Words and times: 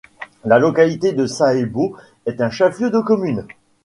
La 0.45 0.57
localité 0.57 1.13
de 1.13 1.27
Sahébo 1.27 1.95
est 2.25 2.41
un 2.41 2.49
chef-lieu 2.49 2.89
de 2.89 3.01
commune. 3.01 3.45